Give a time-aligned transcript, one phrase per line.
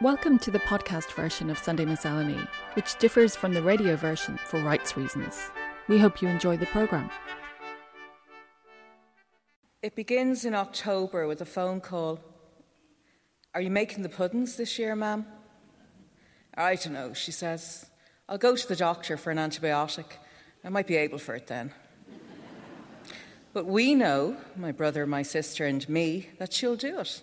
[0.00, 2.38] Welcome to the podcast version of Sunday Miscellany,
[2.74, 5.50] which differs from the radio version for rights reasons.
[5.88, 7.10] We hope you enjoy the programme.
[9.82, 12.20] It begins in October with a phone call.
[13.56, 15.26] Are you making the puddings this year, ma'am?
[16.54, 17.90] I don't know, she says.
[18.28, 20.12] I'll go to the doctor for an antibiotic.
[20.62, 21.72] I might be able for it then.
[23.52, 27.20] but we know, my brother, my sister, and me, that she'll do it.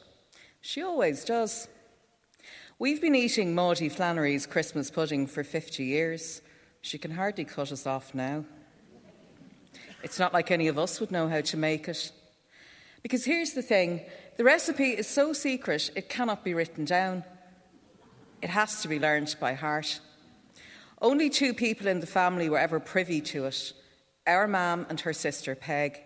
[0.59, 1.69] She always does.
[2.77, 6.41] We've been eating Maudie Flannery's Christmas pudding for 50 years.
[6.81, 8.43] She can hardly cut us off now.
[10.03, 12.11] It's not like any of us would know how to make it.
[13.01, 14.01] Because here's the thing
[14.35, 17.23] the recipe is so secret it cannot be written down.
[18.41, 20.01] It has to be learnt by heart.
[21.01, 23.71] Only two people in the family were ever privy to it
[24.27, 26.01] our mam and her sister Peg.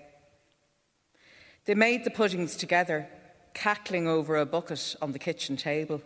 [1.65, 3.07] They made the puddings together,
[3.55, 6.03] cackling over a bucket on the kitchen table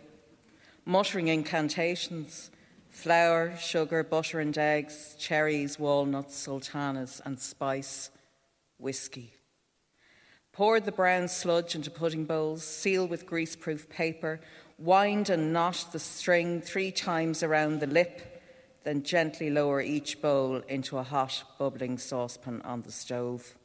[0.84, 2.50] muttering incantations
[2.90, 8.10] flour, sugar, butter and eggs, cherries, walnuts, sultanas, and spice,
[8.78, 9.32] whiskey.
[10.52, 14.40] Pour the brown sludge into pudding bowls, seal with greaseproof paper,
[14.78, 18.42] wind and knot the string three times around the lip,
[18.84, 23.56] then gently lower each bowl into a hot, bubbling saucepan on the stove.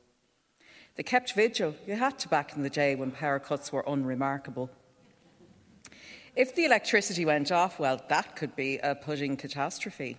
[0.95, 1.75] They kept vigil.
[1.85, 4.71] You had to back in the day when power cuts were unremarkable.
[6.39, 10.15] If the electricity went off, well, that could be a pudding catastrophe.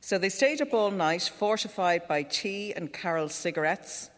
[0.00, 4.08] So they stayed up all night, fortified by tea and Carol cigarettes,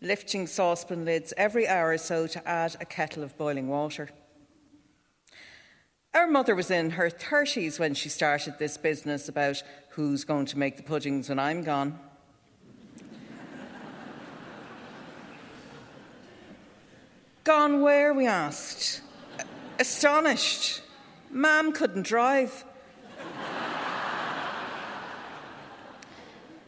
[0.00, 4.10] lifting saucepan lids every hour or so to add a kettle of boiling water.
[6.14, 10.58] Our mother was in her 30s when she started this business about who's going to
[10.60, 11.98] make the puddings when I'm gone.
[17.42, 19.00] gone where, we asked
[19.78, 20.82] astonished.
[21.30, 22.64] Mam couldn't drive.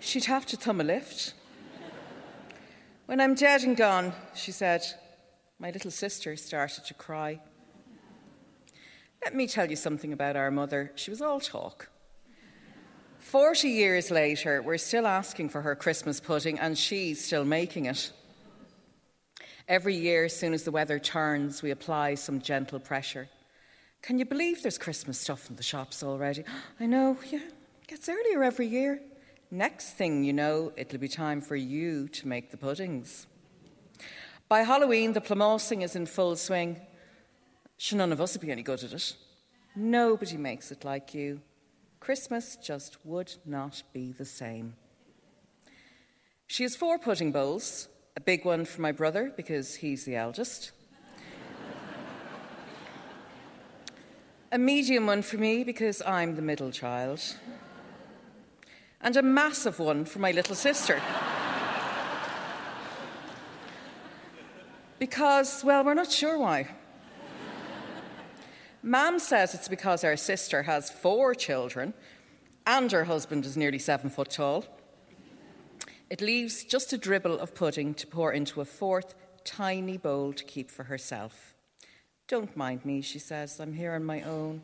[0.00, 1.34] She'd have to thumb a lift.
[3.06, 4.82] When I'm dead and gone, she said,
[5.58, 7.40] my little sister started to cry.
[9.24, 10.92] Let me tell you something about our mother.
[10.94, 11.90] She was all talk.
[13.18, 18.12] Forty years later, we're still asking for her Christmas pudding, and she's still making it.
[19.66, 23.28] Every year, as soon as the weather turns, we apply some gentle pressure.
[24.02, 26.44] Can you believe there's Christmas stuff in the shops already?
[26.80, 29.00] I know, yeah, it gets earlier every year.
[29.50, 33.26] Next thing you know, it'll be time for you to make the puddings.
[34.48, 36.80] By Halloween, the plumossing is in full swing.
[37.78, 39.16] Sure, none of us would be any good at it.
[39.74, 41.40] Nobody makes it like you.
[42.00, 44.74] Christmas just would not be the same.
[46.46, 50.70] She has four pudding bowls, a big one for my brother because he's the eldest,
[54.52, 57.20] a medium one for me because I'm the middle child,
[59.00, 61.00] and a massive one for my little sister.
[65.00, 66.68] because, well, we're not sure why.
[68.80, 71.94] Mam says it's because our sister has four children
[72.66, 74.64] and her husband is nearly seven foot tall.
[76.10, 80.44] It leaves just a dribble of pudding to pour into a fourth tiny bowl to
[80.44, 81.54] keep for herself.
[82.28, 84.62] Don't mind me, she says, I'm here on my own.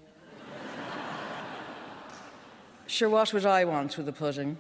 [2.87, 4.59] sure, what would I want with a pudding?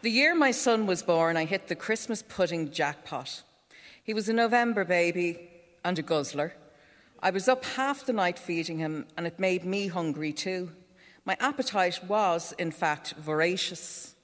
[0.00, 3.42] The year my son was born, I hit the Christmas pudding jackpot.
[4.02, 5.50] He was a November baby
[5.84, 6.54] and a guzzler.
[7.20, 10.70] I was up half the night feeding him, and it made me hungry too.
[11.24, 14.14] My appetite was, in fact, voracious.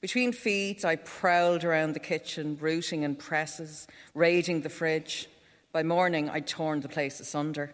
[0.00, 5.28] Between feeds, I prowled around the kitchen, rooting in presses, raiding the fridge.
[5.72, 7.72] By morning, I'd torn the place asunder.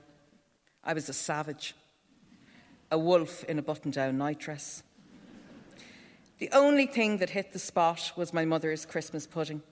[0.83, 1.75] I was a savage,
[2.91, 4.83] a wolf in a button down nightdress.
[6.39, 9.63] The only thing that hit the spot was my mother's Christmas pudding.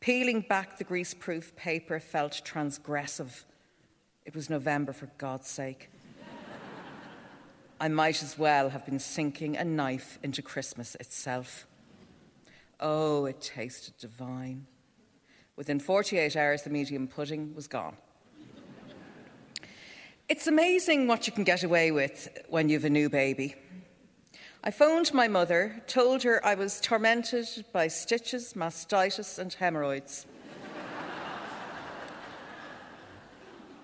[0.00, 3.44] Peeling back the greaseproof paper felt transgressive.
[4.26, 5.90] It was November, for God's sake.
[7.78, 11.66] I might as well have been sinking a knife into Christmas itself.
[12.80, 14.66] Oh, it tasted divine.
[15.56, 17.96] Within 48 hours, the medium pudding was gone.
[20.28, 23.54] It's amazing what you can get away with when you've a new baby.
[24.64, 30.26] I phoned my mother, told her I was tormented by stitches, mastitis, and hemorrhoids.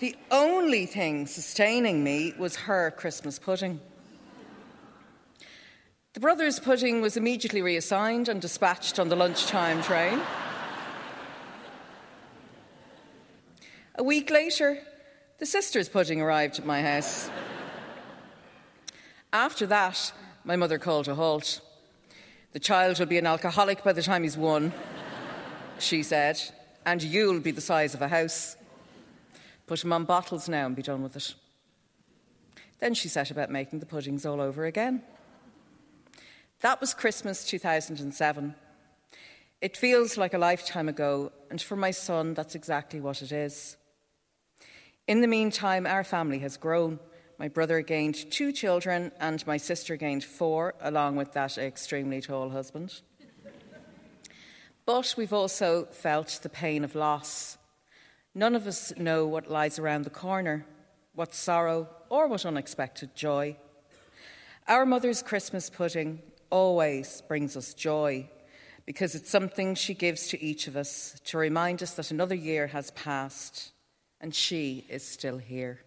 [0.02, 3.80] The only thing sustaining me was her Christmas pudding.
[6.14, 10.20] The brothers' pudding was immediately reassigned and dispatched on the lunchtime train.
[13.94, 14.80] A week later,
[15.38, 17.30] The sister's pudding arrived at my house.
[19.32, 20.12] After that,
[20.42, 21.60] my mother called a halt.
[22.54, 24.72] The child will be an alcoholic by the time he's one,
[25.78, 26.40] she said,
[26.84, 28.56] and you'll be the size of a house.
[29.66, 31.34] Put him on bottles now and be done with it.
[32.80, 35.02] Then she set about making the puddings all over again.
[36.60, 38.54] That was Christmas 2007.
[39.60, 43.76] It feels like a lifetime ago, and for my son, that's exactly what it is.
[45.06, 46.98] In the meantime, our family has grown.
[47.38, 52.50] My brother gained two children, and my sister gained four, along with that extremely tall
[52.50, 53.02] husband.
[54.84, 57.58] But we've also felt the pain of loss.
[58.34, 60.64] None of us know what lies around the corner,
[61.14, 63.56] what sorrow or what unexpected joy.
[64.66, 68.28] Our mother's Christmas pudding always brings us joy
[68.86, 72.68] because it's something she gives to each of us to remind us that another year
[72.68, 73.72] has passed
[74.20, 75.80] and she is still here.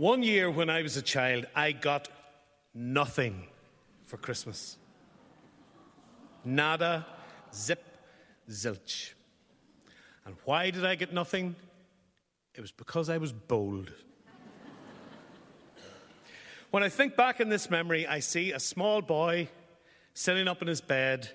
[0.00, 2.08] One year when I was a child, I got
[2.72, 3.48] nothing
[4.06, 4.78] for Christmas.
[6.42, 7.04] Nada,
[7.52, 7.84] zip,
[8.48, 9.12] zilch.
[10.24, 11.54] And why did I get nothing?
[12.54, 13.92] It was because I was bold.
[16.70, 19.50] when I think back in this memory, I see a small boy
[20.14, 21.28] sitting up in his bed,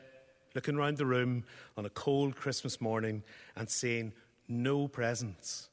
[0.56, 1.44] looking round the room
[1.77, 3.21] on a cold Christmas morning
[3.56, 4.13] and saying,
[4.47, 5.69] No presents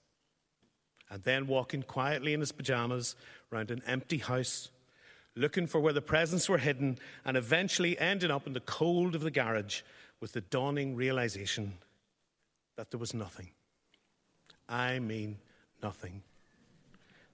[1.12, 3.14] and then walking quietly in his pajamas
[3.50, 4.70] round an empty house,
[5.36, 9.20] looking for where the presents were hidden, and eventually ending up in the cold of
[9.20, 9.82] the garage
[10.20, 11.74] with the dawning realization
[12.76, 13.50] that there was nothing.
[14.70, 15.36] I mean,
[15.82, 16.22] nothing.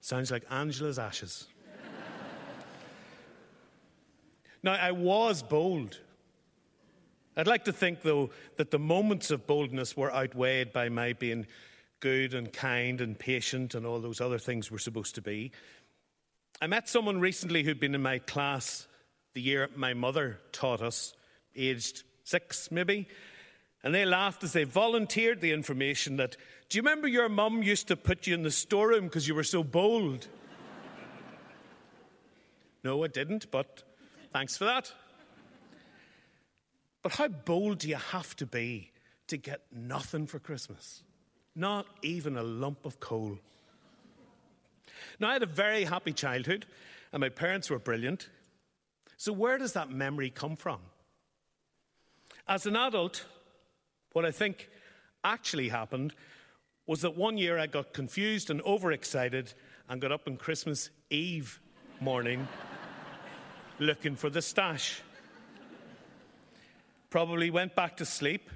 [0.01, 1.47] Sounds like Angela's ashes.
[4.61, 5.99] now, I was bold.
[7.37, 11.47] I'd like to think, though, that the moments of boldness were outweighed by my being
[11.99, 15.51] good and kind and patient and all those other things we're supposed to be.
[16.61, 18.87] I met someone recently who'd been in my class
[19.33, 21.13] the year my mother taught us,
[21.55, 23.07] aged six maybe,
[23.83, 26.35] and they laughed as they volunteered the information that,
[26.67, 29.43] Do you remember your mum used to put you in the storeroom because you were
[29.43, 30.27] so bold?
[32.83, 33.83] no, I didn't, but
[34.33, 34.91] thanks for that.
[37.01, 38.91] But how bold do you have to be
[39.27, 41.03] to get nothing for Christmas?
[41.55, 43.37] Not even a lump of coal.
[45.19, 46.65] Now, I had a very happy childhood,
[47.11, 48.29] and my parents were brilliant.
[49.17, 50.79] So, where does that memory come from?
[52.47, 53.25] As an adult,
[54.13, 54.69] what I think
[55.23, 56.13] actually happened
[56.87, 59.53] was that one year I got confused and overexcited
[59.87, 61.59] and got up on Christmas Eve
[61.99, 62.47] morning
[63.79, 65.01] looking for the stash.
[67.09, 68.49] Probably went back to sleep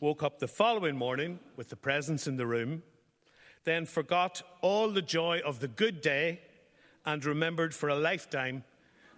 [0.00, 2.82] woke up the following morning with the presents in the room,
[3.64, 6.40] then forgot all the joy of the good day
[7.04, 8.62] and remembered for a lifetime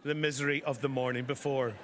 [0.04, 1.74] the misery of the morning before.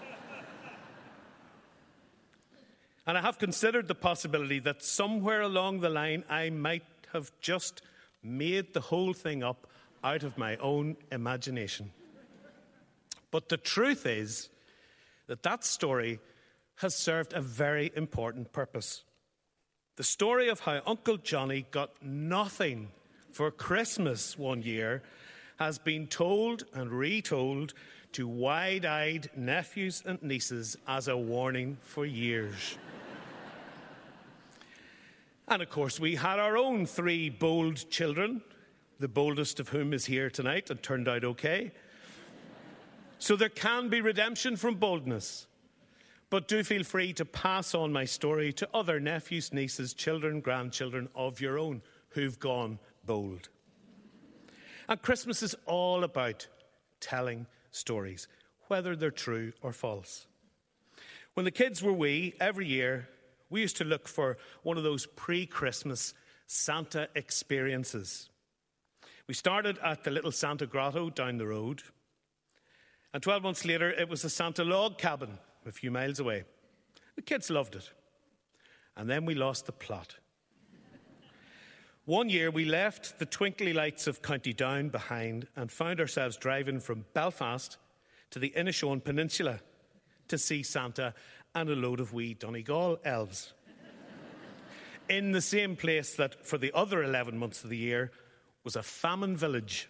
[3.07, 7.83] and I have considered the possibility that somewhere along the line I might have just
[8.23, 9.67] made the whole thing up
[10.05, 11.91] out of my own imagination.
[13.31, 14.49] But the truth is
[15.27, 16.21] that that story
[16.77, 19.05] has served a very important purpose.
[19.97, 22.89] The story of how Uncle Johnny got nothing
[23.31, 25.03] for Christmas one year
[25.59, 27.75] has been told and retold
[28.13, 32.77] to wide eyed nephews and nieces as a warning for years.
[35.49, 38.43] and of course, we had our own three bold children,
[38.99, 41.73] the boldest of whom is here tonight and turned out okay.
[43.19, 45.47] So there can be redemption from boldness.
[46.35, 51.09] But do feel free to pass on my story to other nephews, nieces, children, grandchildren
[51.15, 53.51] of your own who've gone bold.
[54.89, 56.49] And Christmas is all about
[56.99, 58.27] telling stories,
[58.67, 60.27] whether they're true or false.
[61.35, 63.09] When the kids were wee, every year
[63.49, 66.15] we used to look for one of those pre Christmas
[66.49, 68.29] Santa experiences.
[69.29, 71.85] We started at the little Santa Grotto down the road,
[73.13, 76.45] and 12 months later it was the Santa log cabin a few miles away.
[77.17, 77.91] The kids loved it.
[78.97, 80.17] And then we lost the plot.
[82.07, 86.79] One year we left the twinkly lights of County Down behind and found ourselves driving
[86.79, 87.79] from Belfast
[88.31, 89.61] to the Inishowen Peninsula
[90.29, 91.15] to see Santa
[91.55, 93.55] and a load of wee Donegal elves.
[95.09, 98.13] In the same place that for the other 11 months of the year
[98.65, 99.89] was a famine village.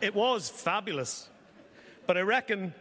[0.00, 1.28] it was fabulous.
[2.12, 2.74] But I reckon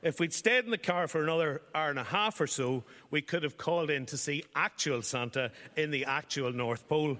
[0.00, 3.20] if we'd stayed in the car for another hour and a half or so, we
[3.20, 7.18] could have called in to see actual Santa in the actual North Pole.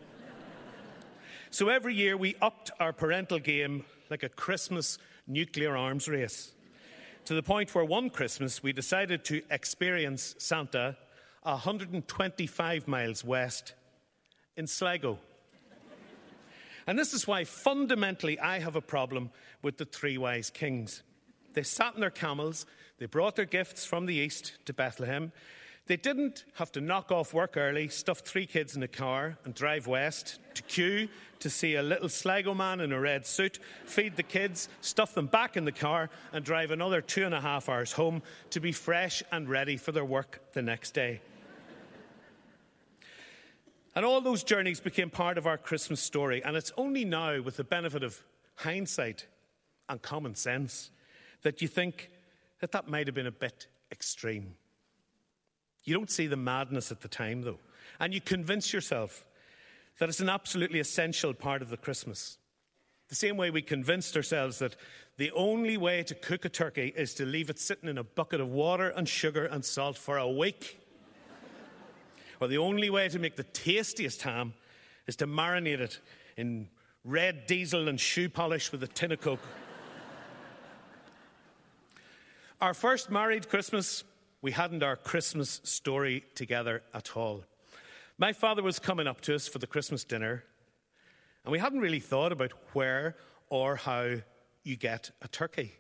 [1.51, 4.97] so every year we upped our parental game like a Christmas
[5.27, 6.53] nuclear arms race,
[7.27, 10.97] to the point where one Christmas we decided to experience Santa
[11.43, 13.75] 125 miles west
[14.57, 15.19] in Sligo.
[16.87, 19.29] And this is why fundamentally I have a problem
[19.61, 21.03] with the three wise kings.
[21.59, 22.67] They sat on their camels,
[22.99, 25.33] they brought their gifts from the east to Bethlehem.
[25.89, 29.57] They didn't have to knock off work early, stuff three kids in a car, and
[29.57, 31.09] drive west to queue
[31.41, 35.27] to see a little Sligo man in a red suit, feed the kids, stuff them
[35.27, 38.71] back in the car, and drive another two and a half hours home to be
[38.71, 41.21] fresh and ready for their work the next day.
[43.97, 47.57] And all those journeys became part of our Christmas story, and it's only now, with
[47.57, 48.23] the benefit of
[48.55, 49.27] hindsight
[49.89, 50.93] and common sense,
[51.43, 52.11] that you think
[52.61, 54.55] that that might have been a bit extreme.
[55.85, 57.59] You don't see the madness at the time, though.
[58.01, 59.25] And you convince yourself
[59.99, 62.39] that it's an absolutely essential part of the Christmas.
[63.09, 64.77] The same way we convinced ourselves that
[65.17, 68.41] the only way to cook a turkey is to leave it sitting in a bucket
[68.41, 70.79] of water and sugar and salt for a week.
[72.41, 74.53] or the only way to make the tastiest ham
[75.07, 76.01] is to marinate it
[76.37, 76.69] in
[77.03, 79.41] red diesel and shoe polish with a tin of Coke.
[82.61, 84.03] Our first married Christmas,
[84.43, 87.45] we hadn't our Christmas story together at all.
[88.19, 90.43] My father was coming up to us for the Christmas dinner,
[91.45, 93.15] and we hadn't really thought about where
[93.49, 94.17] or how
[94.65, 95.75] you get a turkey.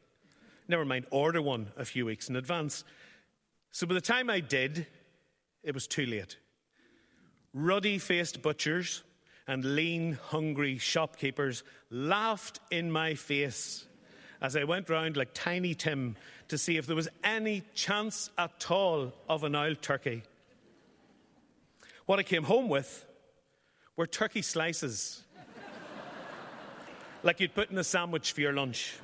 [0.68, 2.85] Never mind, order one a few weeks in advance.
[3.73, 4.87] So by the time I did,
[5.64, 6.37] it was too late.
[7.52, 9.02] Ruddy faced butchers
[9.49, 13.88] and lean, hungry shopkeepers laughed in my face
[14.40, 16.16] as I went round like Tiny Tim
[16.49, 20.23] to see if there was any chance at all of an old turkey.
[22.07, 23.04] What I came home with
[23.97, 25.23] were turkey slices,
[27.23, 28.97] like you'd put in a sandwich for your lunch.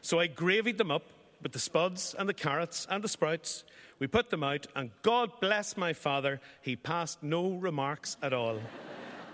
[0.00, 1.02] So I gravied them up
[1.42, 3.64] with the spuds and the carrots and the sprouts.
[3.98, 8.60] We put them out, and God bless my father, he passed no remarks at all.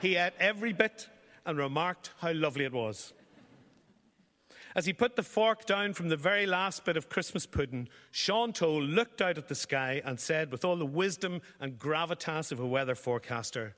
[0.01, 1.09] he ate every bit
[1.45, 3.13] and remarked how lovely it was.
[4.75, 8.53] As he put the fork down from the very last bit of Christmas pudding, Sean
[8.53, 12.61] Toal looked out at the sky and said, with all the wisdom and gravitas of
[12.61, 13.75] a weather forecaster,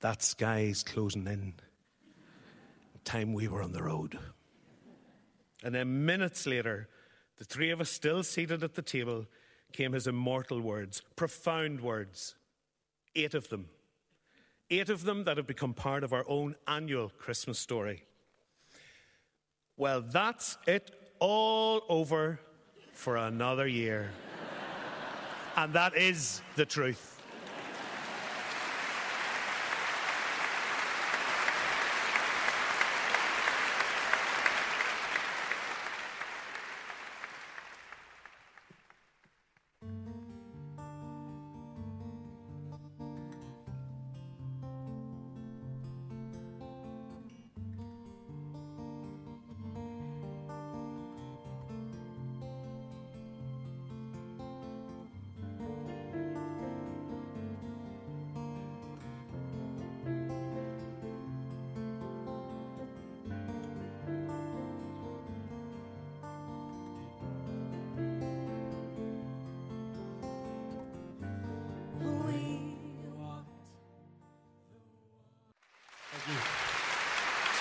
[0.00, 1.54] That sky is closing in.
[3.04, 4.18] Time we were on the road.
[5.62, 6.88] And then minutes later,
[7.36, 9.26] the three of us still seated at the table,
[9.72, 12.34] came his immortal words, profound words,
[13.14, 13.68] eight of them.
[14.70, 18.04] Eight of them that have become part of our own annual Christmas story.
[19.80, 22.38] Well, that's it all over
[22.92, 24.10] for another year.
[25.56, 27.19] and that is the truth.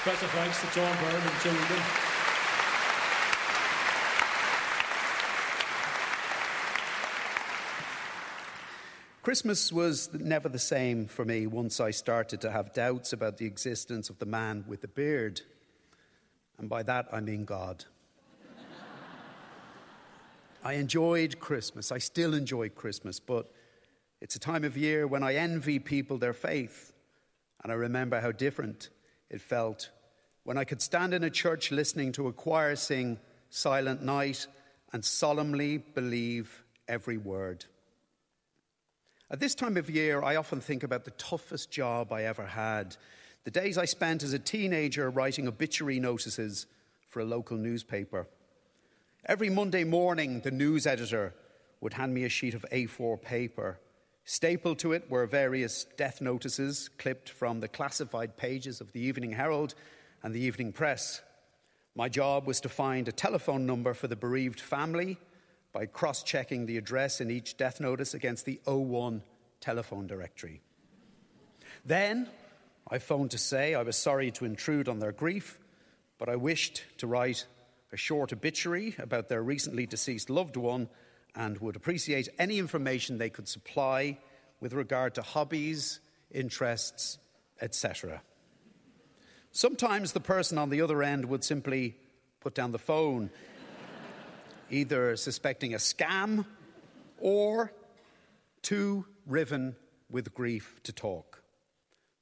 [0.09, 1.83] Special thanks to John Byrne and Egan.
[9.21, 13.45] Christmas was never the same for me once I started to have doubts about the
[13.45, 15.41] existence of the man with the beard.
[16.57, 17.85] And by that I mean God.
[20.63, 21.91] I enjoyed Christmas.
[21.91, 23.51] I still enjoy Christmas, but
[24.21, 26.93] it's a time of year when I envy people their faith.
[27.61, 28.89] And I remember how different
[29.29, 29.91] it felt
[30.49, 33.19] when I could stand in a church listening to a choir sing
[33.51, 34.47] Silent Night
[34.91, 37.65] and solemnly believe every word.
[39.29, 42.97] At this time of year, I often think about the toughest job I ever had.
[43.43, 46.65] The days I spent as a teenager writing obituary notices
[47.09, 48.25] for a local newspaper.
[49.27, 51.35] Every Monday morning, the news editor
[51.79, 53.79] would hand me a sheet of A4 paper.
[54.25, 59.33] Stapled to it were various death notices clipped from the classified pages of the Evening
[59.33, 59.75] Herald
[60.23, 61.21] and the Evening Press.
[61.95, 65.17] My job was to find a telephone number for the bereaved family
[65.71, 69.21] by cross checking the address in each death notice against the O1
[69.59, 70.61] telephone directory.
[71.85, 72.27] Then
[72.89, 75.59] I phoned to say I was sorry to intrude on their grief,
[76.17, 77.45] but I wished to write
[77.91, 80.89] a short obituary about their recently deceased loved one
[81.35, 84.17] and would appreciate any information they could supply
[84.59, 85.99] with regard to hobbies,
[86.31, 87.17] interests,
[87.61, 88.21] etc.
[89.51, 91.95] Sometimes the person on the other end would simply
[92.39, 93.29] put down the phone
[94.69, 96.45] either suspecting a scam
[97.17, 97.73] or
[98.61, 99.75] too riven
[100.09, 101.41] with grief to talk.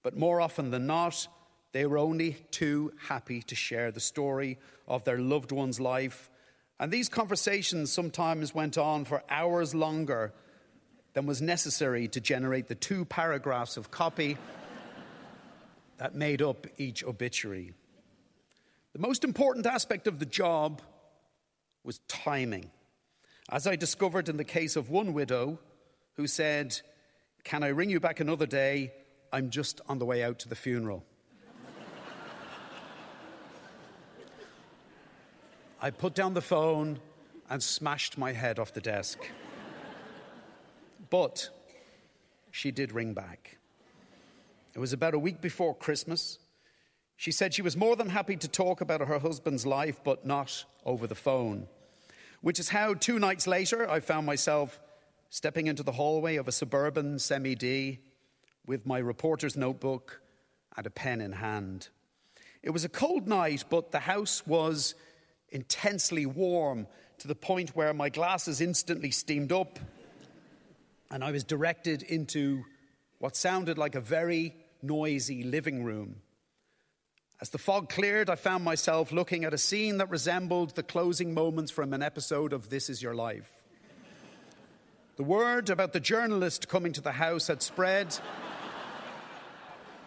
[0.03, 1.27] But more often than not,
[1.73, 4.57] they were only too happy to share the story
[4.87, 6.29] of their loved one's life.
[6.79, 10.33] And these conversations sometimes went on for hours longer
[11.13, 14.37] than was necessary to generate the two paragraphs of copy
[15.97, 17.73] that made up each obituary.
[18.93, 20.81] The most important aspect of the job
[21.83, 22.71] was timing.
[23.49, 25.59] As I discovered in the case of one widow
[26.15, 26.79] who said,
[27.43, 28.93] Can I ring you back another day?
[29.31, 31.05] I'm just on the way out to the funeral.
[35.81, 36.99] I put down the phone
[37.49, 39.19] and smashed my head off the desk.
[41.09, 41.49] But
[42.51, 43.56] she did ring back.
[44.77, 46.39] It was about a week before Christmas.
[47.17, 50.63] She said she was more than happy to talk about her husband's life, but not
[50.85, 51.67] over the phone
[52.41, 54.79] which is how two nights later I found myself
[55.29, 57.99] stepping into the hallway of a suburban semi D
[58.65, 60.21] with my reporter's notebook
[60.75, 61.89] and a pen in hand.
[62.61, 64.95] It was a cold night, but the house was
[65.49, 66.87] intensely warm
[67.19, 69.79] to the point where my glasses instantly steamed up
[71.09, 72.63] and I was directed into
[73.19, 76.17] what sounded like a very noisy living room.
[77.39, 81.33] As the fog cleared, I found myself looking at a scene that resembled the closing
[81.33, 83.51] moments from an episode of This Is Your Life.
[85.17, 88.17] The word about the journalist coming to the house had spread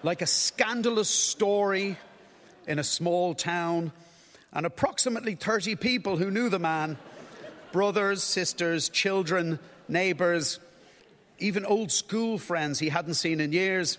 [0.02, 1.96] like a scandalous story
[2.66, 3.92] in a small town,
[4.52, 6.98] and approximately 30 people who knew the man
[7.72, 10.59] brothers, sisters, children, neighbours,
[11.38, 13.98] even old school friends he hadn't seen in years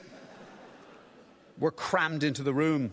[1.61, 2.91] were crammed into the room.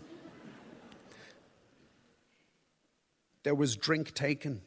[3.42, 4.60] There was drink taken.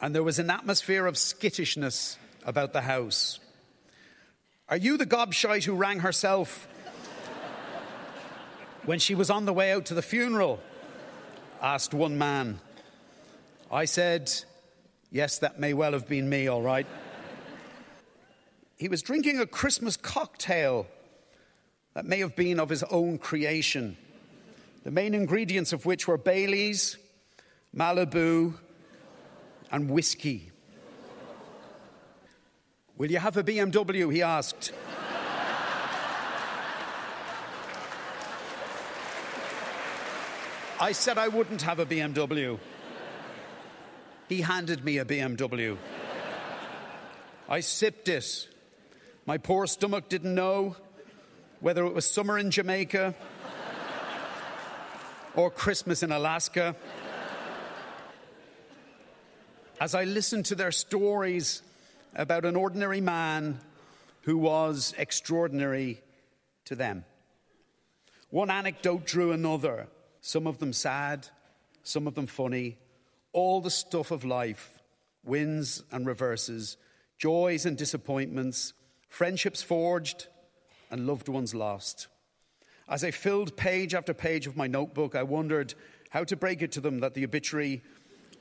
[0.00, 3.38] and there was an atmosphere of skittishness about the house.
[4.68, 6.66] Are you the gobshite who rang herself
[8.84, 10.60] when she was on the way out to the funeral?
[11.62, 12.58] asked one man.
[13.70, 14.32] I said,
[15.12, 16.86] Yes, that may well have been me, all right.
[18.76, 20.88] He was drinking a Christmas cocktail
[21.94, 23.96] that may have been of his own creation
[24.84, 26.96] the main ingredients of which were Bailey's,
[27.76, 28.54] Malibu,
[29.70, 30.50] and whiskey.
[32.98, 34.12] Will you have a BMW?
[34.12, 34.72] He asked.
[40.80, 42.58] I said I wouldn't have a BMW.
[44.28, 45.76] He handed me a BMW.
[47.48, 48.48] I sipped it.
[49.26, 50.74] My poor stomach didn't know
[51.62, 53.14] whether it was summer in Jamaica
[55.36, 56.74] or Christmas in Alaska.
[59.80, 61.62] As I listened to their stories
[62.16, 63.60] about an ordinary man
[64.22, 66.02] who was extraordinary
[66.64, 67.04] to them.
[68.30, 69.86] One anecdote drew another,
[70.20, 71.28] some of them sad,
[71.84, 72.76] some of them funny,
[73.32, 74.80] all the stuff of life
[75.22, 76.76] wins and reverses,
[77.18, 78.72] joys and disappointments,
[79.08, 80.26] friendships forged,
[80.92, 82.06] and loved ones lost.
[82.88, 85.74] As I filled page after page of my notebook, I wondered
[86.10, 87.82] how to break it to them that the obituary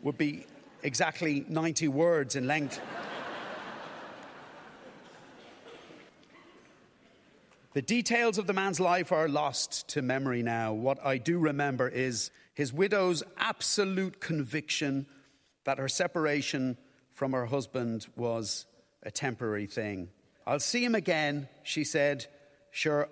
[0.03, 0.45] would be
[0.83, 2.81] exactly 90 words in length.
[7.73, 10.73] the details of the man's life are lost to memory now.
[10.73, 15.05] What I do remember is his widow's absolute conviction
[15.63, 16.75] that her separation
[17.13, 18.65] from her husband was
[19.03, 20.09] a temporary thing.
[20.45, 22.27] I'll see him again, she said.
[22.71, 23.09] Sure,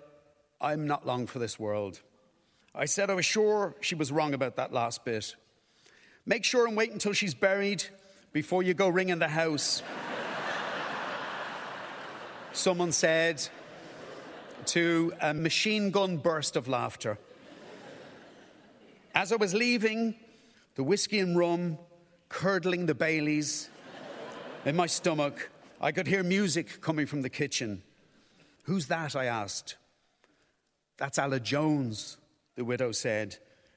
[0.60, 2.00] I'm not long for this world.
[2.74, 5.36] I said I was sure she was wrong about that last bit.
[6.24, 7.84] Make sure and wait until she's buried
[8.32, 9.82] before you go ringing the house.
[12.52, 13.46] Someone said
[14.66, 17.18] to a machine gun burst of laughter.
[19.14, 20.14] As I was leaving,
[20.76, 21.78] the whiskey and rum
[22.28, 23.68] curdling the Baileys
[24.64, 27.82] in my stomach, I could hear music coming from the kitchen.
[28.64, 29.16] Who's that?
[29.16, 29.76] I asked.
[30.96, 32.18] That's Aled Jones,
[32.56, 33.36] the widow said.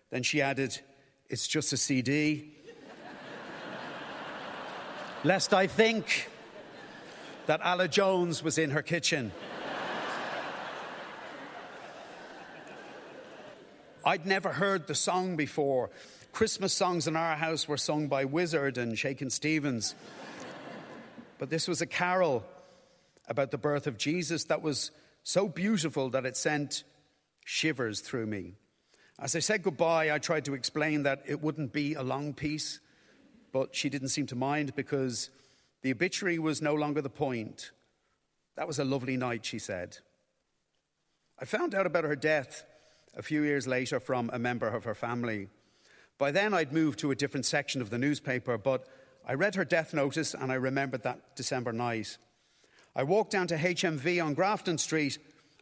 [0.09, 0.79] Then she added,
[1.29, 2.51] It's just a CD.
[5.23, 6.29] Lest I think
[7.45, 9.31] that Aled Jones was in her kitchen.
[14.05, 15.89] I'd never heard the song before.
[16.33, 19.95] Christmas songs in our house were sung by Wizzard and Shakin' Stevens.
[21.37, 22.43] but this was a carol
[23.27, 24.91] about the birth of Jesus that was
[25.23, 26.83] so beautiful that it sent
[27.45, 28.55] shivers through me.
[29.19, 32.79] As I said goodbye, I tried to explain that it wouldn't be a long piece,
[33.51, 35.29] but she didn't seem to mind because
[35.81, 37.71] the obituary was no longer the point.
[38.55, 39.97] That was a lovely night, she said.
[41.39, 42.65] I found out about her death
[43.15, 45.49] a few years later from a member of her family.
[46.17, 48.87] By then, I'd moved to a different section of the newspaper, but
[49.25, 52.17] I read her death notice and I remembered that December night.
[52.95, 55.17] I walked down to HMV on Grafton Street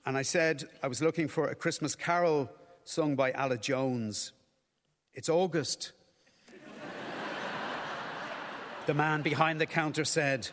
[0.06, 2.52] and I said I was looking for a Christmas carol
[2.84, 4.34] sung by Aled Jones.
[5.14, 5.94] It's August.
[8.86, 10.50] the man behind the counter said,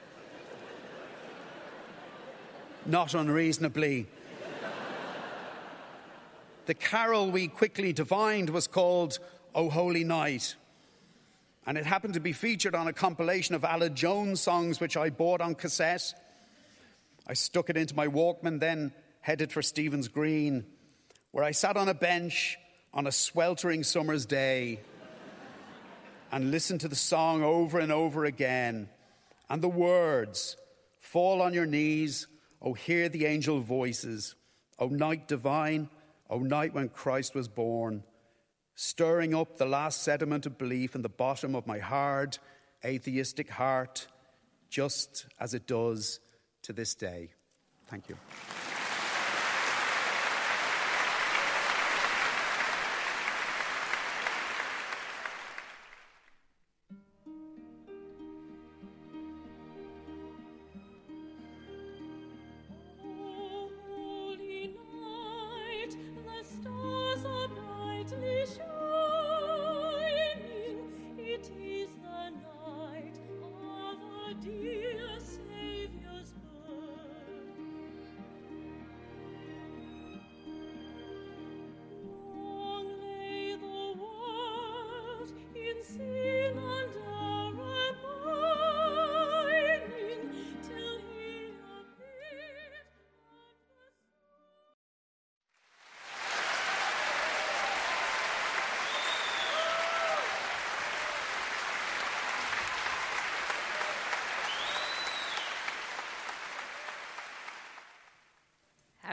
[2.86, 4.06] not unreasonably.
[6.66, 9.18] The carol we quickly divined was called
[9.54, 10.54] O Holy Night.
[11.66, 15.10] And it happened to be featured on a compilation of Aled Jones songs, which I
[15.10, 16.14] bought on cassette.
[17.28, 20.64] I stuck it into my Walkman, then headed for Stephen's Green,
[21.30, 22.56] where I sat on a bench
[22.94, 24.80] on a sweltering summer's day
[26.32, 28.88] and listened to the song over and over again.
[29.50, 30.56] And the words
[30.98, 32.26] fall on your knees,
[32.62, 34.34] oh, hear the angel voices,
[34.78, 35.90] oh, night divine,
[36.30, 38.04] oh, night when Christ was born,
[38.74, 42.38] stirring up the last sediment of belief in the bottom of my hard,
[42.82, 44.06] atheistic heart,
[44.70, 46.20] just as it does
[46.68, 47.30] to this day.
[47.88, 48.67] Thank you.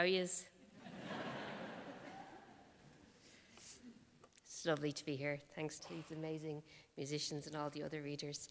[0.07, 0.45] It's
[4.63, 5.39] lovely to be here.
[5.55, 6.61] Thanks to these amazing
[6.95, 8.49] musicians and all the other readers.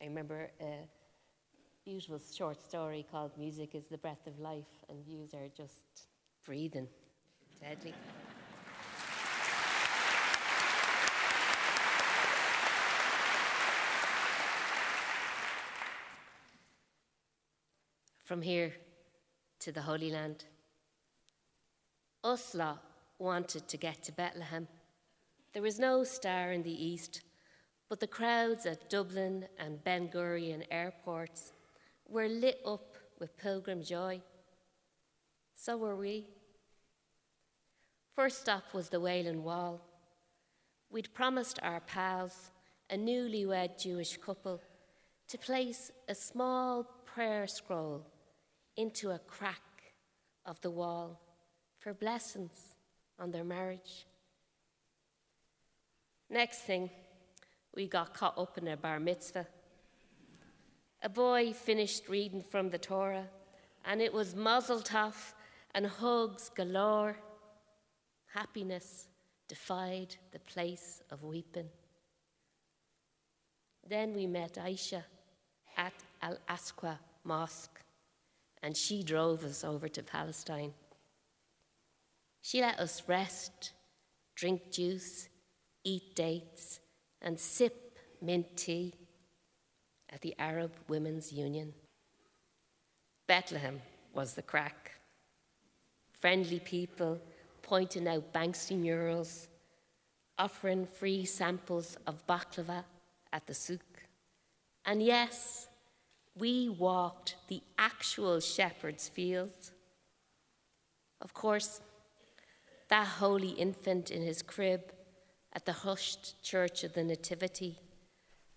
[0.00, 0.88] I remember a
[1.84, 5.82] beautiful short story called Music is the Breath of Life, and yous are just
[6.46, 6.86] breathing.
[7.60, 7.94] Deadly.
[18.22, 18.72] From here
[19.58, 20.44] to the Holy Land.
[22.24, 22.78] Usla
[23.18, 24.68] wanted to get to Bethlehem.
[25.52, 27.22] There was no star in the east,
[27.88, 31.52] but the crowds at Dublin and Ben Gurion airports
[32.08, 34.20] were lit up with pilgrim joy.
[35.56, 36.26] So were we.
[38.14, 39.80] First stop was the Wailing Wall.
[40.90, 42.50] We'd promised our pals,
[42.88, 44.60] a newlywed Jewish couple,
[45.28, 48.06] to place a small prayer scroll
[48.76, 49.94] into a crack
[50.46, 51.20] of the wall
[51.82, 52.76] for blessings
[53.18, 54.06] on their marriage.
[56.30, 56.90] Next thing,
[57.74, 59.46] we got caught up in a bar mitzvah.
[61.02, 63.26] A boy finished reading from the Torah,
[63.84, 65.34] and it was mazel tov
[65.74, 67.16] and hugs galore.
[68.32, 69.08] Happiness
[69.48, 71.68] defied the place of weeping.
[73.88, 75.02] Then we met Aisha
[75.76, 77.80] at Al Aqsa Mosque,
[78.62, 80.72] and she drove us over to Palestine.
[82.42, 83.72] She let us rest,
[84.34, 85.28] drink juice,
[85.84, 86.80] eat dates,
[87.22, 88.94] and sip mint tea
[90.10, 91.72] at the Arab Women's Union.
[93.28, 93.80] Bethlehem
[94.12, 94.92] was the crack.
[96.20, 97.20] Friendly people
[97.62, 99.48] pointing out Banksy murals,
[100.36, 102.84] offering free samples of baklava
[103.32, 103.80] at the souk.
[104.84, 105.68] And yes,
[106.36, 109.72] we walked the actual shepherd's fields.
[111.20, 111.80] Of course,
[112.92, 114.92] that holy infant in his crib
[115.54, 117.78] at the hushed church of the Nativity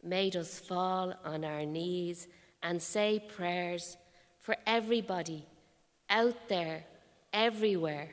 [0.04, 2.28] made us fall on our knees
[2.62, 3.95] and say prayers
[4.41, 5.45] for everybody
[6.10, 6.84] out there,
[7.32, 8.10] everywhere.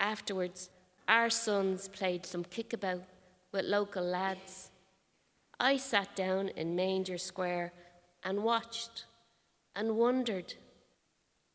[0.00, 0.70] Afterwards,
[1.06, 3.04] our sons played some kickabout
[3.52, 4.72] with local lads.
[5.60, 7.72] I sat down in Manger Square
[8.24, 9.04] and watched
[9.76, 10.54] and wondered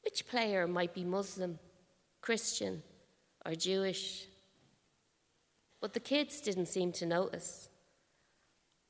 [0.06, 1.60] which player might be Muslim,
[2.24, 2.82] Christian,
[3.46, 4.28] or Jewish.
[5.82, 7.68] But the kids didn't seem to notice.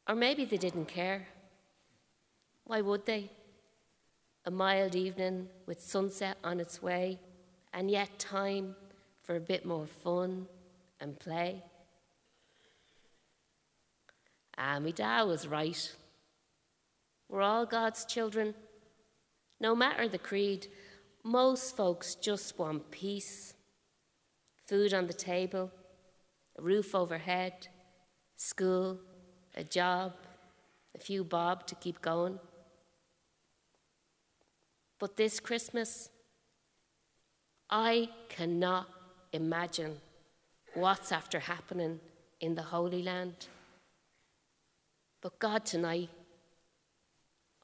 [0.08, 1.26] Or maybe they didn't care.
[2.66, 3.32] Why would they?
[4.46, 7.20] A mild evening with sunset on its way,
[7.74, 8.76] and yet time
[9.24, 10.46] for a bit more fun
[11.00, 11.64] and play.
[14.60, 15.92] Ah, my dad was right.
[17.30, 18.54] We're all God's children.
[19.60, 20.68] No matter the creed,
[21.24, 23.54] most folks just want peace,
[24.68, 25.72] food on the table,
[26.58, 27.68] a roof overhead,
[28.36, 29.00] school,
[29.56, 30.14] a job,
[30.96, 32.40] a few bob to keep going.
[35.00, 36.10] But this Christmas,
[37.70, 38.88] I cannot
[39.32, 39.98] imagine
[40.74, 42.00] what's after happening
[42.40, 43.48] in the Holy Land.
[45.22, 46.10] But God, tonight,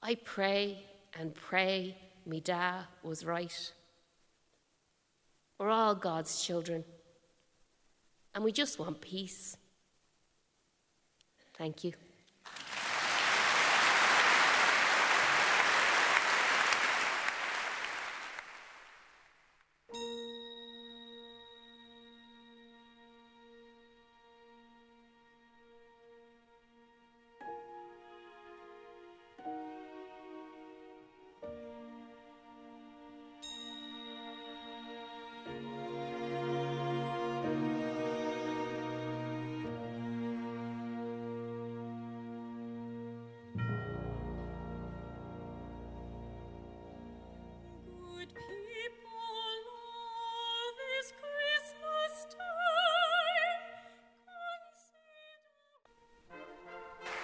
[0.02, 0.86] I pray
[1.20, 1.98] and pray
[2.30, 3.72] me da was right.
[5.58, 6.86] We're all God's children,
[8.34, 9.58] and we just want peace.
[11.58, 11.94] Thank you.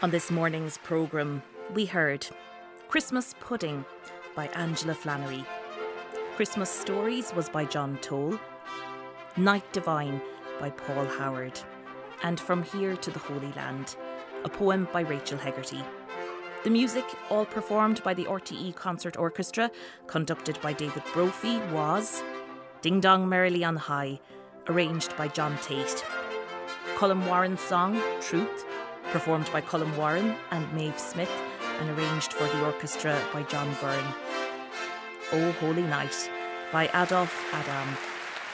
[0.05, 1.41] On this morning's programme,
[1.73, 2.27] we heard
[2.89, 3.83] Christmas Pudding
[4.35, 5.43] by Aingeala Flannery,
[6.35, 8.39] Christmas Stories was by John Toal,
[9.35, 10.21] Night Divine
[10.59, 11.59] by Paul Howard,
[12.21, 13.95] and From Here to the Holy Land,
[14.43, 15.83] a poem by Rachael Hegarty.
[16.63, 19.71] The music, all performed by the RTE Concert Orchestra,
[20.05, 22.21] conducted by David Brophy, was
[22.83, 24.19] Ding Dong Merrily on High,
[24.67, 26.05] arranged by John Tate.
[26.95, 28.65] Colm Warren's song, Truth,
[29.15, 31.32] performed by Colm Warren and Maeve Smyth
[31.80, 34.13] and arranged for the orchestra by John Byrne.
[35.32, 36.30] O Holy Night
[36.69, 37.95] by Adolf Adam,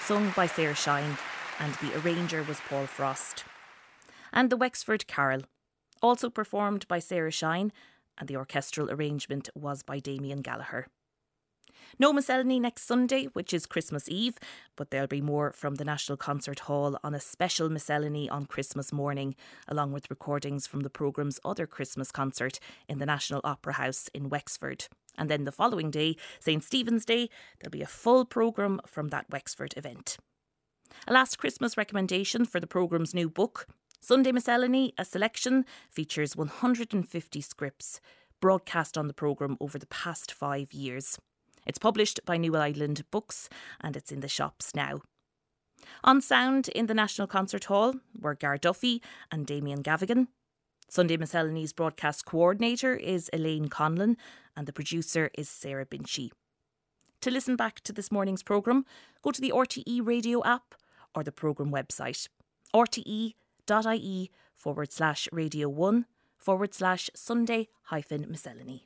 [0.02, 1.18] sung by Sarah Shine,
[1.60, 3.44] and the arranger was Paul Frost.
[4.32, 5.42] And the Wexford Carol,
[6.00, 7.72] also performed by Sarah Shine,
[8.20, 10.86] and the orchestral arrangement was by Damien Gallagher.
[12.00, 14.38] No Miscellany next Sunday, which is Christmas Eve,
[14.76, 18.94] but there'll be more from the National Concert Hall on a special Miscellany on Christmas
[18.94, 19.36] morning,
[19.68, 24.30] along with recordings from the programme's other Christmas concert in the National Opera House in
[24.30, 24.88] Wexford.
[25.18, 29.30] And then the following day, St Stephen's Day, there'll be a full programme from that
[29.30, 30.18] Wexford event.
[31.08, 33.68] A last Christmas recommendation for the programme's new book.
[34.00, 38.02] Sunday Miscellany, a selection, features 150 scripts
[38.40, 41.20] broadcast on the programme over the past five years.
[41.66, 43.50] It's published by New Island Books
[43.82, 45.02] and it's in the shops now.
[46.04, 50.28] On sound in the National Concert Hall were Gar Duffy and Damien Gavigan.
[50.90, 54.18] Sunday Miscellany's broadcast coordinator is Elaine Conlon
[54.56, 56.32] and the producer is Sarah Binchy.
[57.22, 58.86] To listen back to this morning's programme,
[59.22, 60.76] go to the RTE radio app
[61.16, 62.28] or the programme website
[62.74, 66.06] rte.ie forward slash radio 1
[66.38, 68.86] forward slash Sunday hyphen miscellany.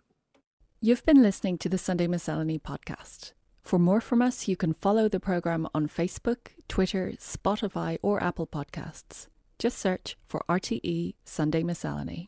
[0.87, 3.33] You've been listening to the Sunday Miscellany podcast.
[3.63, 8.45] For more from us, you can follow the programme on Facebook, Twitter, Spotify, or Apple
[8.45, 9.27] Podcasts.
[9.57, 12.23] Just search for RTE Sunday Miscellany.